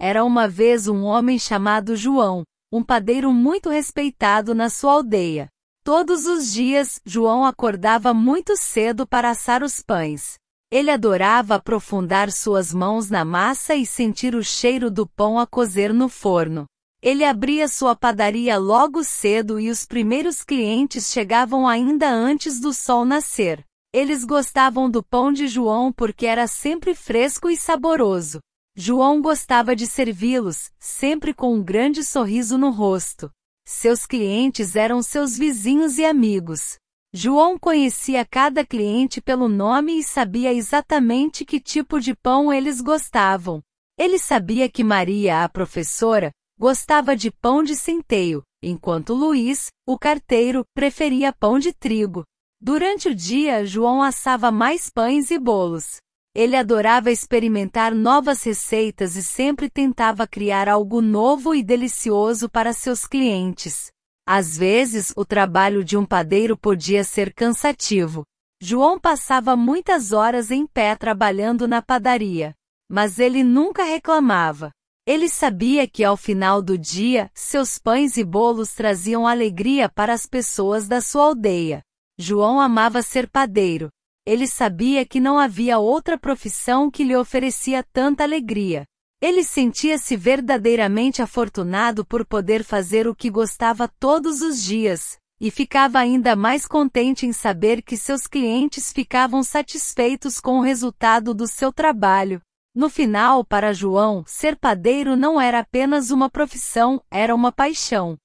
[0.00, 5.48] Era uma vez um homem chamado João, um padeiro muito respeitado na sua aldeia.
[5.82, 10.34] Todos os dias, João acordava muito cedo para assar os pães.
[10.70, 15.92] Ele adorava aprofundar suas mãos na massa e sentir o cheiro do pão a cozer
[15.92, 16.66] no forno.
[17.02, 23.04] Ele abria sua padaria logo cedo e os primeiros clientes chegavam ainda antes do sol
[23.04, 23.64] nascer.
[23.92, 28.38] Eles gostavam do pão de João porque era sempre fresco e saboroso.
[28.80, 33.28] João gostava de servi-los, sempre com um grande sorriso no rosto.
[33.66, 36.78] Seus clientes eram seus vizinhos e amigos.
[37.12, 43.60] João conhecia cada cliente pelo nome e sabia exatamente que tipo de pão eles gostavam.
[43.98, 50.64] Ele sabia que Maria, a professora, gostava de pão de centeio, enquanto Luiz, o carteiro,
[50.72, 52.22] preferia pão de trigo.
[52.60, 55.96] Durante o dia, João assava mais pães e bolos.
[56.38, 63.08] Ele adorava experimentar novas receitas e sempre tentava criar algo novo e delicioso para seus
[63.08, 63.90] clientes.
[64.24, 68.22] Às vezes, o trabalho de um padeiro podia ser cansativo.
[68.62, 72.54] João passava muitas horas em pé trabalhando na padaria.
[72.88, 74.70] Mas ele nunca reclamava.
[75.04, 80.24] Ele sabia que ao final do dia, seus pães e bolos traziam alegria para as
[80.24, 81.82] pessoas da sua aldeia.
[82.16, 83.90] João amava ser padeiro.
[84.28, 88.84] Ele sabia que não havia outra profissão que lhe oferecia tanta alegria.
[89.22, 95.98] Ele sentia-se verdadeiramente afortunado por poder fazer o que gostava todos os dias, e ficava
[95.98, 101.72] ainda mais contente em saber que seus clientes ficavam satisfeitos com o resultado do seu
[101.72, 102.42] trabalho.
[102.74, 108.18] No final, para João, ser padeiro não era apenas uma profissão, era uma paixão.